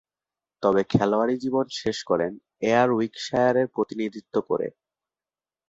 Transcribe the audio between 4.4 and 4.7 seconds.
করে।